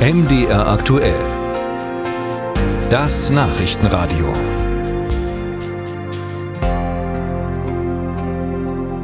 MDR 0.00 0.66
aktuell. 0.66 1.20
Das 2.88 3.28
Nachrichtenradio. 3.28 4.32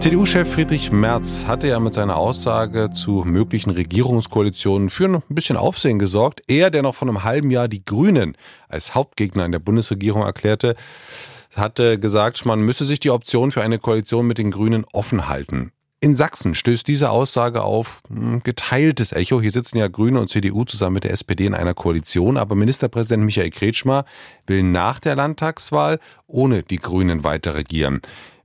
CDU-Chef 0.00 0.52
Friedrich 0.52 0.90
Merz 0.90 1.44
hatte 1.46 1.68
ja 1.68 1.78
mit 1.78 1.94
seiner 1.94 2.16
Aussage 2.16 2.90
zu 2.90 3.22
möglichen 3.24 3.70
Regierungskoalitionen 3.70 4.90
für 4.90 5.04
ein 5.04 5.22
bisschen 5.28 5.56
Aufsehen 5.56 6.00
gesorgt. 6.00 6.42
Er, 6.48 6.70
der 6.70 6.82
noch 6.82 6.96
vor 6.96 7.06
einem 7.06 7.22
halben 7.22 7.50
Jahr 7.50 7.68
die 7.68 7.84
Grünen 7.84 8.36
als 8.68 8.96
Hauptgegner 8.96 9.44
in 9.44 9.52
der 9.52 9.60
Bundesregierung 9.60 10.22
erklärte, 10.22 10.74
hatte 11.54 12.00
gesagt, 12.00 12.44
man 12.46 12.62
müsse 12.62 12.84
sich 12.84 12.98
die 12.98 13.10
Option 13.10 13.52
für 13.52 13.62
eine 13.62 13.78
Koalition 13.78 14.26
mit 14.26 14.38
den 14.38 14.50
Grünen 14.50 14.84
offen 14.92 15.28
halten. 15.28 15.70
In 16.02 16.16
Sachsen 16.16 16.54
stößt 16.54 16.88
diese 16.88 17.10
Aussage 17.10 17.62
auf 17.62 18.02
hm, 18.08 18.42
geteiltes 18.42 19.12
Echo. 19.12 19.42
Hier 19.42 19.50
sitzen 19.50 19.76
ja 19.76 19.86
Grüne 19.88 20.18
und 20.18 20.28
CDU 20.30 20.64
zusammen 20.64 20.94
mit 20.94 21.04
der 21.04 21.12
SPD 21.12 21.44
in 21.44 21.54
einer 21.54 21.74
Koalition, 21.74 22.38
aber 22.38 22.54
Ministerpräsident 22.54 23.22
Michael 23.22 23.50
Kretschmer 23.50 24.06
will 24.46 24.62
nach 24.62 24.98
der 24.98 25.14
Landtagswahl 25.14 26.00
ohne 26.26 26.62
die 26.62 26.78
Grünen 26.78 27.22
weiter 27.22 27.54
regieren. 27.54 28.00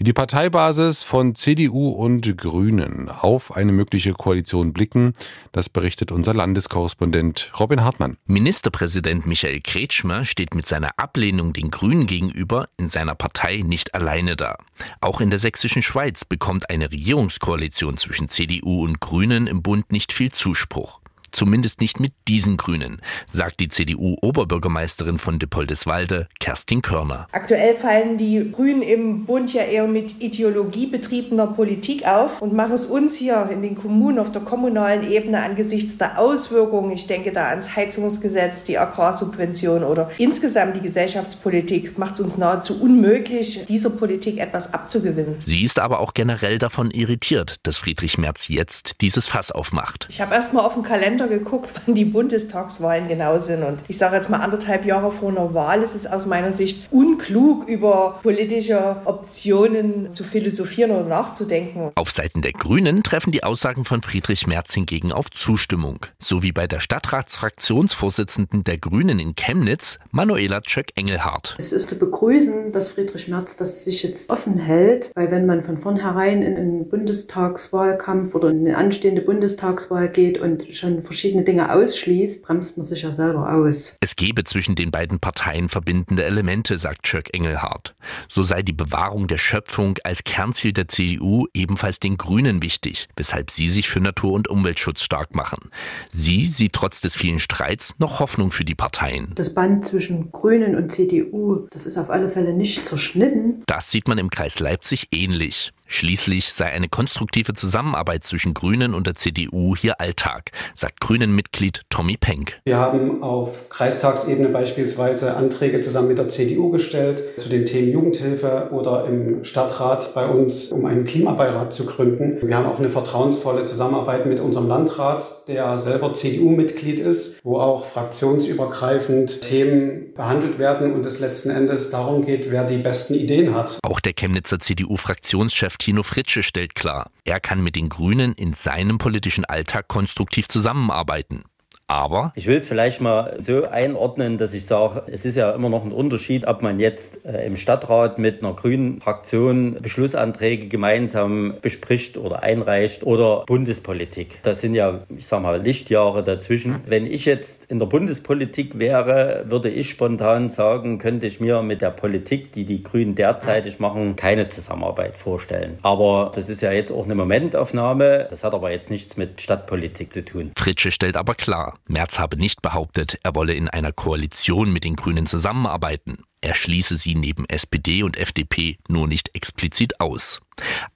Wie 0.00 0.04
die 0.04 0.14
Parteibasis 0.14 1.02
von 1.02 1.34
CDU 1.34 1.90
und 1.90 2.38
Grünen 2.38 3.10
auf 3.10 3.54
eine 3.54 3.70
mögliche 3.70 4.14
Koalition 4.14 4.72
blicken, 4.72 5.12
das 5.52 5.68
berichtet 5.68 6.10
unser 6.10 6.32
Landeskorrespondent 6.32 7.52
Robin 7.60 7.84
Hartmann. 7.84 8.16
Ministerpräsident 8.24 9.26
Michael 9.26 9.60
Kretschmer 9.60 10.24
steht 10.24 10.54
mit 10.54 10.66
seiner 10.66 10.98
Ablehnung 10.98 11.52
den 11.52 11.70
Grünen 11.70 12.06
gegenüber 12.06 12.64
in 12.78 12.88
seiner 12.88 13.14
Partei 13.14 13.58
nicht 13.62 13.94
alleine 13.94 14.36
da. 14.36 14.56
Auch 15.02 15.20
in 15.20 15.28
der 15.28 15.38
sächsischen 15.38 15.82
Schweiz 15.82 16.24
bekommt 16.24 16.70
eine 16.70 16.90
Regierungskoalition 16.90 17.98
zwischen 17.98 18.30
CDU 18.30 18.84
und 18.84 19.00
Grünen 19.00 19.46
im 19.46 19.60
Bund 19.60 19.92
nicht 19.92 20.14
viel 20.14 20.32
Zuspruch. 20.32 21.00
Zumindest 21.32 21.80
nicht 21.80 22.00
mit 22.00 22.12
diesen 22.28 22.56
Grünen, 22.56 23.00
sagt 23.26 23.60
die 23.60 23.68
CDU-Oberbürgermeisterin 23.68 25.18
von 25.18 25.38
Dippoldeswalde, 25.38 26.28
Kerstin 26.38 26.82
Körner. 26.82 27.26
Aktuell 27.32 27.74
fallen 27.74 28.16
die 28.18 28.50
Grünen 28.50 28.82
im 28.82 29.26
Bund 29.26 29.52
ja 29.52 29.62
eher 29.62 29.86
mit 29.86 30.20
ideologiebetriebener 30.20 31.48
Politik 31.48 32.06
auf 32.06 32.42
und 32.42 32.52
machen 32.52 32.72
es 32.72 32.84
uns 32.84 33.16
hier 33.16 33.48
in 33.50 33.62
den 33.62 33.74
Kommunen 33.74 34.18
auf 34.18 34.30
der 34.30 34.42
kommunalen 34.42 35.10
Ebene 35.10 35.42
angesichts 35.42 35.98
der 35.98 36.18
Auswirkungen, 36.18 36.92
ich 36.92 37.06
denke 37.06 37.32
da 37.32 37.48
ans 37.48 37.76
Heizungsgesetz, 37.76 38.64
die 38.64 38.78
Agrarsubvention 38.78 39.84
oder 39.84 40.10
insgesamt 40.18 40.76
die 40.76 40.80
Gesellschaftspolitik, 40.80 41.98
macht 41.98 42.14
es 42.14 42.20
uns 42.20 42.38
nahezu 42.38 42.80
unmöglich, 42.80 43.66
dieser 43.66 43.90
Politik 43.90 44.38
etwas 44.38 44.74
abzugewinnen. 44.74 45.36
Sie 45.40 45.62
ist 45.64 45.78
aber 45.78 46.00
auch 46.00 46.14
generell 46.14 46.58
davon 46.58 46.90
irritiert, 46.90 47.56
dass 47.62 47.76
Friedrich 47.76 48.18
Merz 48.18 48.48
jetzt 48.48 49.00
dieses 49.00 49.28
Fass 49.28 49.50
aufmacht. 49.50 50.06
Ich 50.10 50.20
habe 50.20 50.34
erst 50.34 50.52
mal 50.52 50.64
auf 50.64 50.74
den 50.74 50.82
Kalender 50.82 51.19
Kalender 51.20 51.38
geguckt, 51.38 51.70
wann 51.86 51.94
die 51.94 52.04
Bundestagswahlen 52.04 53.08
genau 53.08 53.38
sind. 53.38 53.62
Und 53.62 53.80
ich 53.88 53.98
sage 53.98 54.16
jetzt 54.16 54.30
mal 54.30 54.38
anderthalb 54.38 54.84
Jahre 54.84 55.12
vor 55.12 55.30
einer 55.30 55.54
Wahl 55.54 55.82
ist 55.82 55.94
es 55.94 56.06
aus 56.06 56.26
meiner 56.26 56.52
Sicht 56.52 56.90
unklug, 56.90 57.68
über 57.68 58.20
politische 58.22 58.96
Optionen 59.04 60.12
zu 60.12 60.24
philosophieren 60.24 60.90
oder 60.90 61.04
nachzudenken. 61.04 61.92
Auf 61.94 62.10
Seiten 62.10 62.42
der 62.42 62.52
Grünen 62.52 63.02
treffen 63.02 63.32
die 63.32 63.44
Aussagen 63.44 63.84
von 63.84 64.02
Friedrich 64.02 64.46
Merz 64.46 64.74
hingegen 64.74 65.12
auf 65.12 65.30
Zustimmung. 65.30 66.06
So 66.18 66.42
wie 66.42 66.52
bei 66.52 66.66
der 66.66 66.80
Stadtratsfraktionsvorsitzenden 66.80 68.64
der 68.64 68.78
Grünen 68.78 69.18
in 69.18 69.34
Chemnitz, 69.34 69.98
Manuela 70.10 70.60
Tschöck-Engelhardt. 70.60 71.56
Es 71.58 71.72
ist 71.72 71.88
zu 71.88 71.98
begrüßen, 71.98 72.72
dass 72.72 72.90
Friedrich 72.90 73.28
Merz 73.28 73.56
das 73.56 73.84
sich 73.84 74.02
jetzt 74.02 74.30
offen 74.30 74.58
hält, 74.58 75.10
weil 75.14 75.30
wenn 75.30 75.46
man 75.46 75.62
von 75.62 75.78
vornherein 75.78 76.42
in 76.42 76.56
einen 76.56 76.88
Bundestagswahlkampf 76.88 78.34
oder 78.34 78.50
in 78.50 78.66
eine 78.66 78.76
anstehende 78.76 79.22
Bundestagswahl 79.22 80.08
geht 80.08 80.38
und 80.38 80.74
schon 80.74 81.02
verschiedene 81.10 81.42
Dinge 81.42 81.72
ausschließt, 81.72 82.44
bremst 82.44 82.76
man 82.76 82.86
sich 82.86 83.02
ja 83.02 83.10
selber 83.10 83.52
aus. 83.52 83.96
Es 84.00 84.14
gebe 84.14 84.44
zwischen 84.44 84.76
den 84.76 84.92
beiden 84.92 85.18
Parteien 85.18 85.68
verbindende 85.68 86.22
Elemente, 86.22 86.78
sagt 86.78 87.08
Schöck 87.08 87.34
Engelhardt. 87.34 87.96
So 88.28 88.44
sei 88.44 88.62
die 88.62 88.72
Bewahrung 88.72 89.26
der 89.26 89.36
Schöpfung 89.36 89.98
als 90.04 90.22
Kernziel 90.22 90.72
der 90.72 90.86
CDU 90.86 91.48
ebenfalls 91.52 91.98
den 91.98 92.16
Grünen 92.16 92.62
wichtig, 92.62 93.08
weshalb 93.16 93.50
sie 93.50 93.70
sich 93.70 93.88
für 93.88 93.98
Natur- 93.98 94.34
und 94.34 94.46
Umweltschutz 94.46 95.02
stark 95.02 95.34
machen. 95.34 95.70
Sie 96.12 96.46
sieht 96.46 96.74
trotz 96.74 97.00
des 97.00 97.16
vielen 97.16 97.40
Streits 97.40 97.94
noch 97.98 98.20
Hoffnung 98.20 98.52
für 98.52 98.64
die 98.64 98.76
Parteien. 98.76 99.32
Das 99.34 99.52
Band 99.52 99.84
zwischen 99.84 100.30
Grünen 100.30 100.76
und 100.76 100.92
CDU, 100.92 101.66
das 101.72 101.86
ist 101.86 101.98
auf 101.98 102.10
alle 102.10 102.28
Fälle 102.28 102.52
nicht 102.52 102.86
zerschnitten. 102.86 103.64
Das 103.66 103.90
sieht 103.90 104.06
man 104.06 104.18
im 104.18 104.30
Kreis 104.30 104.60
Leipzig 104.60 105.08
ähnlich. 105.10 105.72
Schließlich 105.92 106.52
sei 106.52 106.66
eine 106.66 106.88
konstruktive 106.88 107.52
Zusammenarbeit 107.52 108.22
zwischen 108.22 108.54
Grünen 108.54 108.94
und 108.94 109.08
der 109.08 109.16
CDU 109.16 109.74
hier 109.74 110.00
Alltag, 110.00 110.52
sagt 110.76 111.00
Grünen-Mitglied 111.00 111.82
Tommy 111.90 112.16
Penk. 112.16 112.60
Wir 112.64 112.76
haben 112.76 113.24
auf 113.24 113.68
Kreistagsebene 113.70 114.50
beispielsweise 114.50 115.36
Anträge 115.36 115.80
zusammen 115.80 116.06
mit 116.06 116.18
der 116.18 116.28
CDU 116.28 116.70
gestellt 116.70 117.24
zu 117.38 117.48
den 117.48 117.66
Themen 117.66 117.90
Jugendhilfe 117.90 118.68
oder 118.70 119.04
im 119.06 119.42
Stadtrat 119.42 120.14
bei 120.14 120.26
uns, 120.26 120.68
um 120.68 120.86
einen 120.86 121.06
Klimabeirat 121.06 121.72
zu 121.72 121.86
gründen. 121.86 122.38
Wir 122.40 122.56
haben 122.56 122.66
auch 122.66 122.78
eine 122.78 122.88
vertrauensvolle 122.88 123.64
Zusammenarbeit 123.64 124.26
mit 124.26 124.38
unserem 124.38 124.68
Landrat, 124.68 125.48
der 125.48 125.76
selber 125.76 126.12
CDU-Mitglied 126.12 127.00
ist, 127.00 127.44
wo 127.44 127.58
auch 127.58 127.84
fraktionsübergreifend 127.84 129.40
Themen 129.40 130.14
behandelt 130.14 130.60
werden 130.60 130.92
und 130.92 131.04
es 131.04 131.18
letzten 131.18 131.50
Endes 131.50 131.90
darum 131.90 132.24
geht, 132.24 132.52
wer 132.52 132.62
die 132.62 132.78
besten 132.78 133.14
Ideen 133.14 133.56
hat. 133.56 133.80
Auch 133.82 133.98
der 133.98 134.12
Chemnitzer 134.12 134.60
CDU-Fraktionschef 134.60 135.79
Tino 135.80 136.02
Fritsche 136.02 136.42
stellt 136.42 136.74
klar, 136.74 137.10
er 137.24 137.40
kann 137.40 137.64
mit 137.64 137.74
den 137.74 137.88
Grünen 137.88 138.34
in 138.34 138.52
seinem 138.52 138.98
politischen 138.98 139.46
Alltag 139.46 139.88
konstruktiv 139.88 140.46
zusammenarbeiten. 140.46 141.44
Aber 141.90 142.32
ich 142.36 142.46
will 142.46 142.58
es 142.58 142.68
vielleicht 142.68 143.00
mal 143.00 143.36
so 143.40 143.64
einordnen, 143.64 144.38
dass 144.38 144.54
ich 144.54 144.64
sage, 144.64 145.02
es 145.08 145.24
ist 145.24 145.36
ja 145.36 145.50
immer 145.50 145.68
noch 145.68 145.84
ein 145.84 145.90
Unterschied, 145.90 146.46
ob 146.46 146.62
man 146.62 146.78
jetzt 146.78 147.24
äh, 147.26 147.44
im 147.44 147.56
Stadtrat 147.56 148.16
mit 148.16 148.44
einer 148.44 148.54
grünen 148.54 149.00
Fraktion 149.00 149.76
Beschlussanträge 149.82 150.68
gemeinsam 150.68 151.54
bespricht 151.60 152.16
oder 152.16 152.44
einreicht 152.44 153.02
oder 153.02 153.44
Bundespolitik. 153.44 154.40
Das 154.44 154.60
sind 154.60 154.74
ja, 154.74 155.00
ich 155.16 155.26
sag 155.26 155.42
mal, 155.42 155.60
Lichtjahre 155.60 156.22
dazwischen. 156.22 156.76
Wenn 156.86 157.06
ich 157.06 157.24
jetzt 157.24 157.68
in 157.68 157.80
der 157.80 157.86
Bundespolitik 157.86 158.78
wäre, 158.78 159.46
würde 159.48 159.68
ich 159.68 159.90
spontan 159.90 160.48
sagen, 160.48 160.98
könnte 160.98 161.26
ich 161.26 161.40
mir 161.40 161.60
mit 161.62 161.82
der 161.82 161.90
Politik, 161.90 162.52
die 162.52 162.66
die 162.66 162.84
Grünen 162.84 163.16
derzeitig 163.16 163.80
machen, 163.80 164.14
keine 164.14 164.48
Zusammenarbeit 164.48 165.16
vorstellen. 165.16 165.80
Aber 165.82 166.30
das 166.36 166.48
ist 166.48 166.62
ja 166.62 166.70
jetzt 166.70 166.92
auch 166.92 167.04
eine 167.04 167.16
Momentaufnahme. 167.16 168.28
Das 168.30 168.44
hat 168.44 168.54
aber 168.54 168.70
jetzt 168.70 168.90
nichts 168.90 169.16
mit 169.16 169.42
Stadtpolitik 169.42 170.12
zu 170.12 170.24
tun. 170.24 170.52
Fritsche 170.56 170.92
stellt 170.92 171.16
aber 171.16 171.34
klar, 171.34 171.79
Merz 171.86 172.18
habe 172.18 172.36
nicht 172.36 172.62
behauptet, 172.62 173.18
er 173.22 173.34
wolle 173.34 173.54
in 173.54 173.68
einer 173.68 173.92
Koalition 173.92 174.72
mit 174.72 174.84
den 174.84 174.96
Grünen 174.96 175.26
zusammenarbeiten. 175.26 176.24
Er 176.40 176.54
schließe 176.54 176.96
sie 176.96 177.14
neben 177.14 177.46
SPD 177.46 178.02
und 178.02 178.16
FDP 178.16 178.78
nur 178.88 179.08
nicht 179.08 179.34
explizit 179.34 180.00
aus. 180.00 180.40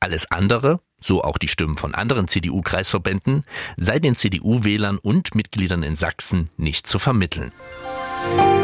Alles 0.01 0.31
andere, 0.31 0.81
so 1.01 1.23
auch 1.23 1.39
die 1.39 1.49
Stimmen 1.49 1.77
von 1.77 1.95
anderen 1.95 2.29
CDU-Kreisverbänden, 2.29 3.45
sei 3.77 3.99
den 3.99 4.17
CDU-Wählern 4.17 4.99
und 4.99 5.35
Mitgliedern 5.35 5.83
in 5.83 5.97
Sachsen 5.97 6.51
nicht 6.57 6.87
zu 6.87 6.99
vermitteln. 6.99 7.53
Musik 8.37 8.64